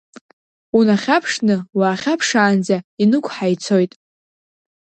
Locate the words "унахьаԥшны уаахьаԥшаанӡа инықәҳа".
0.77-3.47